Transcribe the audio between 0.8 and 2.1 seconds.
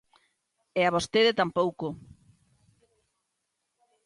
a vostede tampouco.